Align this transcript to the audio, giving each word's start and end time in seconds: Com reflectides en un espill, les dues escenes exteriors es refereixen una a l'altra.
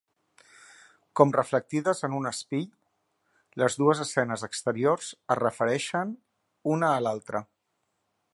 Com 1.19 1.33
reflectides 1.35 2.01
en 2.07 2.15
un 2.19 2.25
espill, 2.29 2.65
les 3.63 3.77
dues 3.83 4.01
escenes 4.07 4.47
exteriors 4.51 5.13
es 5.37 5.41
refereixen 5.43 6.17
una 6.75 6.91
a 6.97 7.07
l'altra. 7.07 7.47